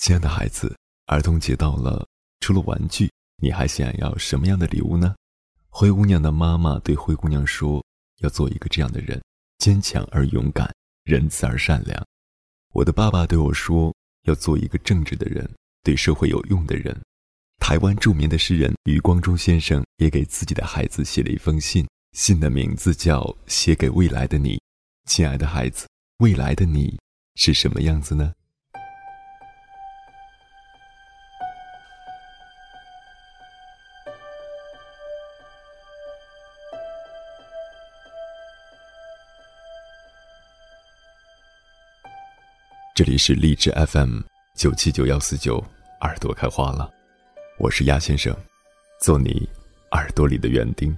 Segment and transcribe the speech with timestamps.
[0.00, 0.74] 亲爱的孩子，
[1.08, 2.08] 儿童节到了，
[2.40, 5.14] 除了玩具，你还想要什么样的礼物呢？
[5.68, 7.84] 灰姑娘的妈妈对灰姑娘说
[8.24, 9.22] ：“要做一个这样的人，
[9.58, 10.74] 坚强而勇敢，
[11.04, 12.02] 仁慈而善良。”
[12.72, 13.94] 我的爸爸对我说
[14.24, 15.46] ：“要做一个正直的人，
[15.82, 16.98] 对社会有用的人。”
[17.60, 24.56] 台湾著名的诗人余光中先生也给自己的孩子写了一封信，信的名字叫《写给未来的你》。
[25.04, 25.86] 亲爱的孩子，
[26.20, 26.98] 未来的你
[27.34, 28.32] 是什么样子呢？
[43.10, 44.20] 里是励志 FM
[44.54, 45.56] 九七九幺四九，
[46.02, 46.88] 耳朵开花了，
[47.58, 48.32] 我是鸭先生，
[49.00, 49.48] 做你
[49.90, 50.96] 耳朵里的园丁。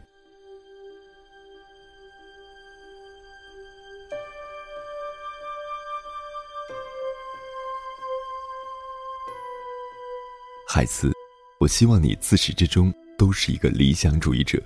[10.68, 11.10] 孩子，
[11.58, 14.62] 我希望你自始至终都是一个理想主义者。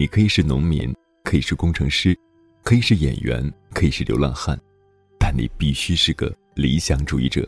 [0.00, 2.16] 你可以是农民，可以是工程师，
[2.62, 4.56] 可以是演员，可以是流浪汉，
[5.18, 7.44] 但你必须是个理想主义者。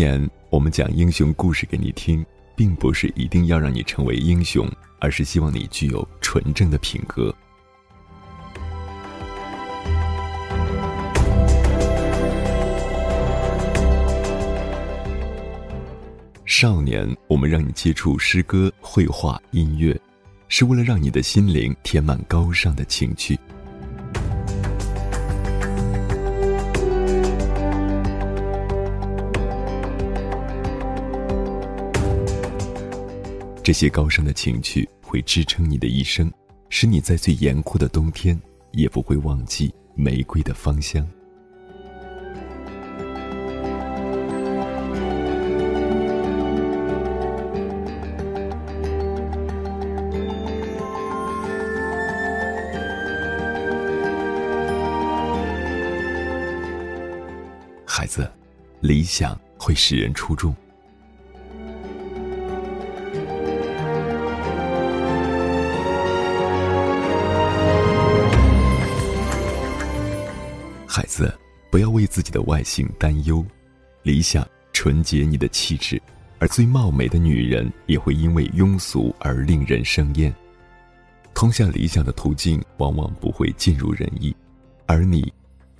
[0.00, 2.24] 年，我们讲英雄故事给你听，
[2.56, 4.66] 并不是一定要让你成为英雄，
[4.98, 7.34] 而是希望你具有纯正的品格。
[16.46, 19.94] 少年，我们让你接触诗歌、绘画、音乐，
[20.48, 23.38] 是为了让你的心灵填满高尚的情趣。
[33.62, 36.28] 这些高尚的情趣会支撑你的一生，
[36.70, 38.36] 使你在最严酷的冬天
[38.72, 41.06] 也不会忘记玫瑰的芳香。
[57.86, 58.28] 孩子，
[58.80, 60.52] 理想会使人出众。
[71.70, 73.46] 不要为自己的外形担忧，
[74.02, 76.02] 理想纯洁你的气质，
[76.40, 80.34] 而最貌美的女人也会因为庸俗而令人生厌。
[81.32, 84.34] 通向理想的途径往往不会尽如人意，
[84.86, 85.32] 而你，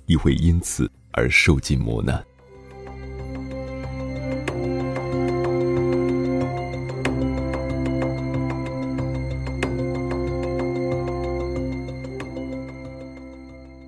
[0.05, 2.23] 亦会因此而受尽磨难。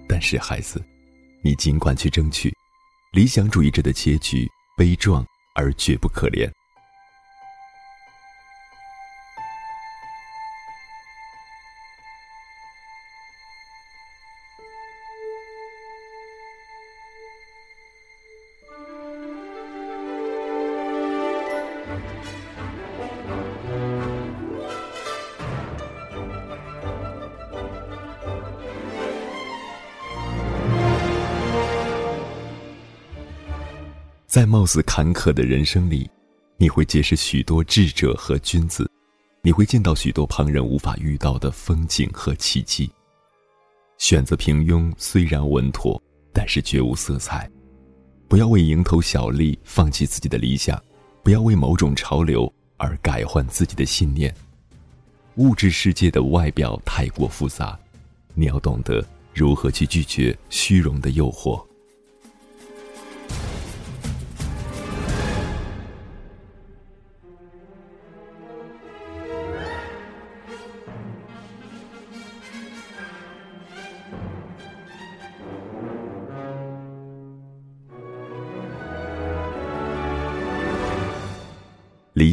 [0.05, 0.83] 但是，孩子。
[1.45, 2.55] 你尽管去争取，
[3.11, 6.49] 理想主义者的结局悲壮而绝不可怜。
[34.33, 36.09] 在貌似坎坷的人生里，
[36.57, 38.89] 你会结识许多智者和君子，
[39.44, 42.89] 你会见到许多旁人无法遇到的风景和奇迹。
[43.99, 46.01] 选择平庸虽然稳妥，
[46.33, 47.47] 但是绝无色彩。
[48.27, 50.81] 不要为蝇头小利放弃自己的理想，
[51.21, 54.33] 不要为某种潮流而改换自己的信念。
[55.35, 57.80] 物质世界的外表太过复杂，
[58.33, 61.63] 你要懂得如何去拒绝虚荣的诱惑。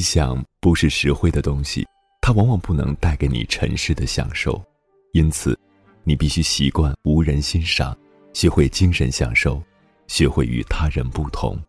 [0.01, 1.87] 理想不是实惠的东西
[2.23, 4.59] 它往往不能带给你尘世的享受。
[5.13, 5.55] 因此
[6.05, 7.95] 你必须习惯无人欣赏
[8.33, 9.63] 学会精神享受
[10.07, 11.61] 学会与他人不同。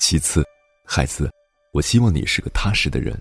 [0.00, 0.43] 其次
[0.96, 1.28] 孩子，
[1.72, 3.20] 我希望你是个踏实的人。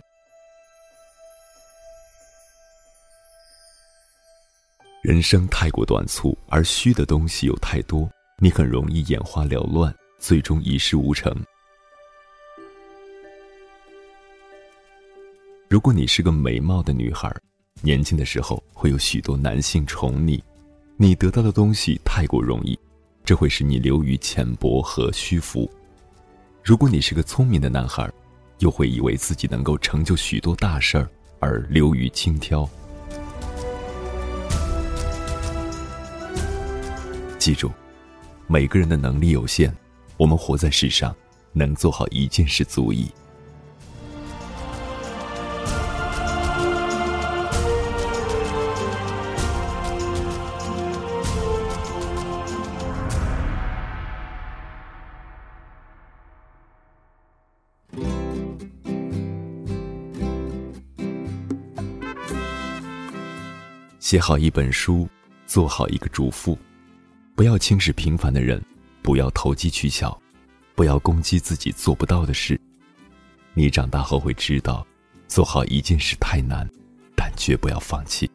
[5.02, 11.36] 人生太过短促，而虚的东西又太多，你很容易眼花缭乱，最终一事无成。
[15.68, 17.36] 如果你是个美貌的女孩，
[17.82, 20.44] 年轻的时候会有许多男性宠你，
[20.96, 22.78] 你得到的东西太过容易，
[23.26, 25.68] 这会使你流于浅薄和虚浮。
[26.64, 28.10] 如果你是个聪明的男孩，
[28.60, 31.10] 又会以为自己能够成就许多大事儿，
[31.42, 32.66] 而流于轻佻。
[37.38, 37.70] 记住，
[38.48, 39.76] 每个人的能力有限，
[40.16, 41.14] 我们活在世上，
[41.52, 43.12] 能做好一件事足矣。
[64.14, 65.10] 写好一本书，
[65.48, 66.56] 做好一个主妇。
[67.34, 68.64] 不要轻视平凡的人，
[69.02, 70.16] 不要投机取巧，
[70.76, 72.62] 不要攻击自己做不到的事。
[73.56, 74.86] 你长大后会知道，
[75.28, 76.70] 做好一件事太难，
[77.16, 78.30] 但绝不要放弃。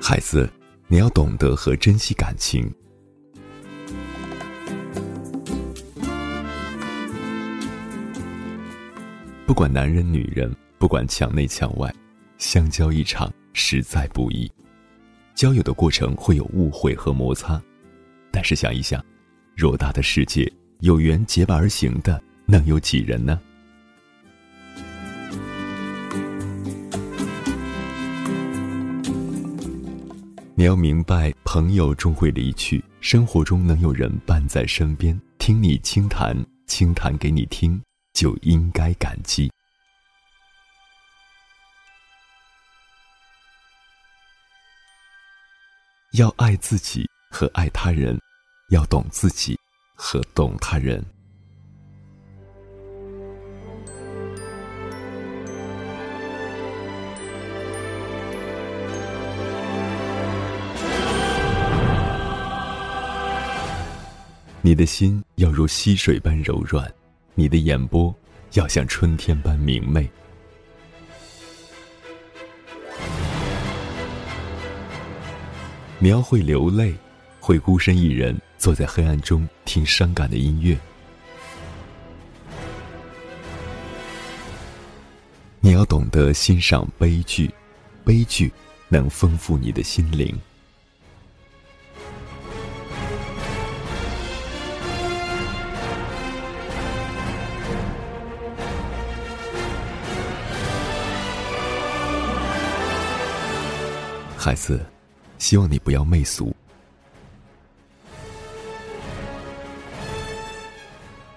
[0.00, 0.48] 孩子，
[0.86, 2.72] 你要懂得和珍惜感情。
[9.58, 11.92] 管男人女人，不管墙内墙外，
[12.36, 14.48] 相交一场实在不易。
[15.34, 17.60] 交友的过程会有误会和摩擦，
[18.30, 19.04] 但是想一想，
[19.56, 23.40] 偌大的世界，有缘结伴而行的能有几人呢？
[30.54, 36.36] 你要明白，朋友终会离去，生活中能有人伴在身边，听你倾谈，
[36.68, 37.76] 倾谈给你听。
[38.18, 39.48] 就应该感激。
[46.14, 48.18] 要爱自己和爱他人，
[48.70, 49.56] 要懂自己
[49.94, 51.00] 和懂他人。
[64.60, 66.97] 你的心要如溪水般柔软。
[67.38, 68.12] 你的眼波
[68.54, 70.10] 要像春天般明媚。
[76.00, 76.92] 你要会流泪，
[77.38, 80.76] 会孤身一人坐在黑暗中听伤感的音乐。
[85.60, 87.48] 你要懂得欣赏悲剧，
[88.04, 88.52] 悲剧
[88.88, 90.36] 能丰富你的心灵。
[104.48, 104.82] 孩子，
[105.36, 106.56] 希望你不要媚俗。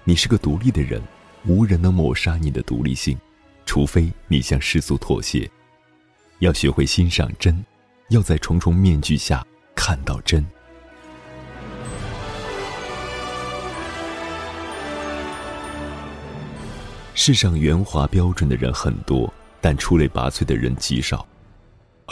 [0.02, 0.98] 你是个独立的人，
[1.44, 3.18] 无人能抹杀你的独立性，
[3.66, 5.46] 除非你向世俗妥协。
[6.38, 7.62] 要学会欣赏真，
[8.08, 10.42] 要在重重面具下看到真。
[17.12, 21.28] 世上圆滑标准的人很多，但出类拔萃的人极少。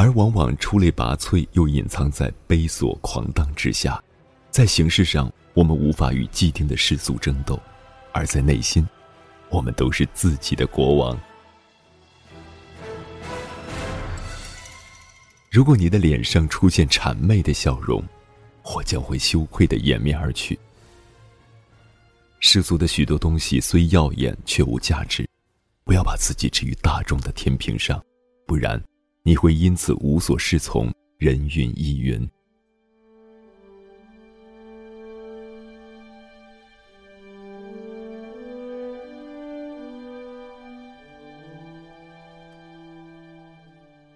[0.00, 4.02] 而往往出类拔萃，又隐藏在悲琐狂荡之下。
[4.50, 7.54] 在形式上，我们无法与既定的世俗争斗；
[8.11, 8.88] 而在内心，
[9.50, 11.21] 我们都是自己的国王。
[15.50, 18.02] 如果你的脸上出现谄媚的笑容，
[18.75, 20.59] 我将会羞愧的掩面而去。
[22.38, 25.28] 世俗的许多东西虽耀眼，却无价值。
[25.85, 28.02] 不要把自己置于大众的天平上，
[28.47, 28.83] 不然。
[29.23, 32.29] 你会因此无所适从，人云亦云。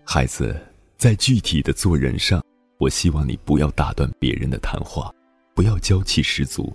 [0.06, 0.58] 孩子，
[0.96, 2.42] 在具体的做人上，
[2.78, 5.12] 我希望你不要打断别人的谈话，
[5.54, 6.74] 不要娇气十足。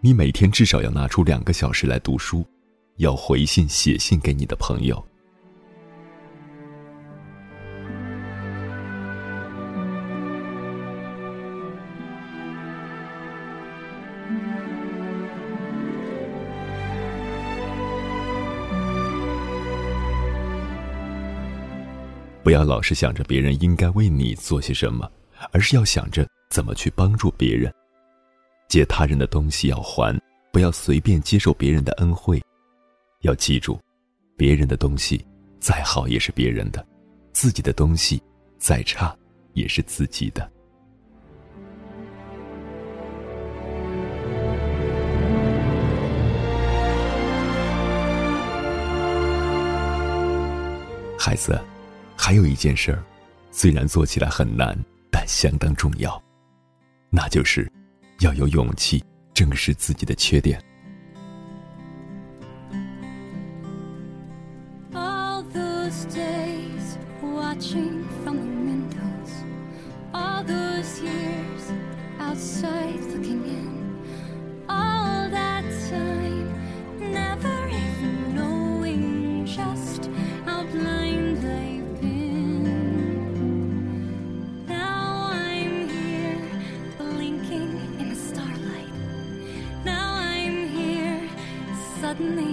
[0.00, 2.46] 你每天至少要拿出两个小时来读书
[2.98, 5.04] 要回信写信给你的朋友。
[22.44, 25.10] 不要老是想着别人应该为你做些什么
[25.50, 27.74] 而是要想着怎么去帮助别人。
[28.68, 30.14] 借他人的东西要还，
[30.52, 32.40] 不要随便接受别人的恩惠。
[33.22, 33.80] 要记住，
[34.36, 35.26] 别人的东西
[35.58, 36.86] 再好也是别人的，
[37.32, 38.22] 自己的东西
[38.58, 39.16] 再差
[39.54, 40.48] 也是自己的。
[51.18, 51.58] 孩子，
[52.16, 53.02] 还有一件事儿，
[53.50, 54.78] 虽然做起来很难，
[55.10, 56.22] 但相当重要，
[57.10, 57.70] 那就是
[58.20, 60.67] 要有勇气正视自己的缺点。
[92.18, 92.47] Suddenly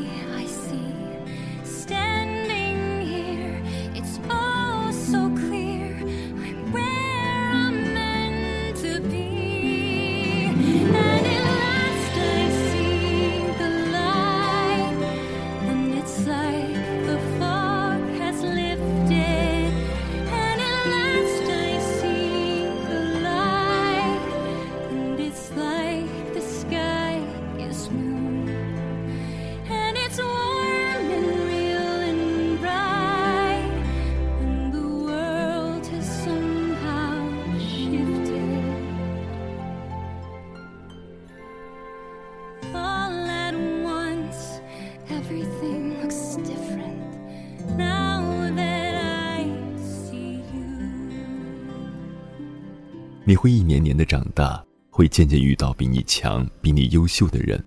[53.27, 57.61] 你会一年年的长大，会渐渐遇到比你强、比你优秀的人，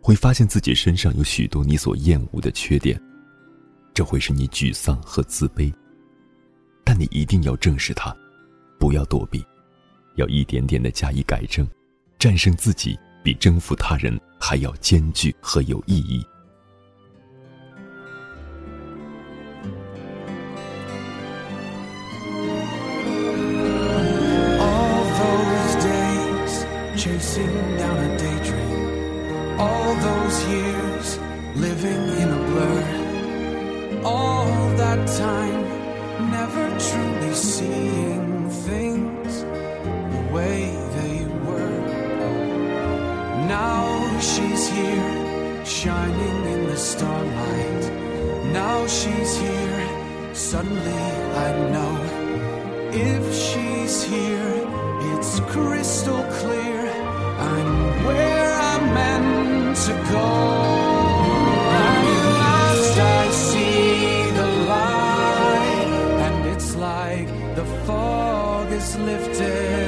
[0.00, 2.98] 会发现自己身上有许多你所厌恶的缺点，
[3.92, 5.70] 这会使你沮丧和自卑。
[6.82, 8.16] 但你一定要正视它，
[8.78, 9.44] 不要躲避，
[10.16, 11.68] 要一点点的加以改正，
[12.18, 16.24] 战胜自己比征服他人还要艰巨和有意义。
[43.48, 47.84] Now she's here, shining in the starlight.
[48.52, 51.06] Now she's here, suddenly
[51.46, 51.94] I know.
[52.92, 54.54] If she's here,
[55.12, 56.90] it's crystal clear
[57.50, 60.72] I'm where I'm meant to go.
[62.94, 65.88] I see the light,
[66.26, 69.81] and it's like the fog is lifted.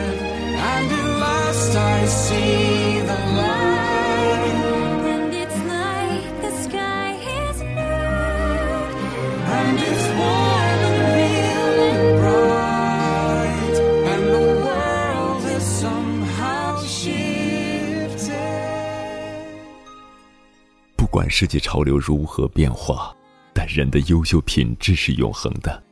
[20.96, 23.14] 不管世界潮流如何变化，
[23.54, 25.82] 但人的优秀品质是永恒的：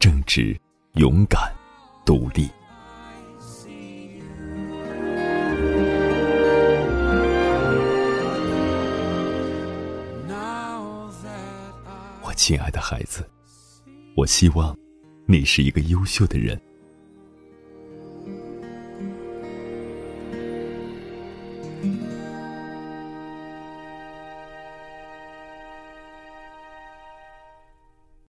[0.00, 0.58] 正直、
[0.94, 1.52] 勇敢、
[2.04, 2.48] 独立。
[12.46, 13.26] 亲爱的孩子，
[14.14, 14.76] 我希望
[15.26, 16.60] 你是一个优秀的人。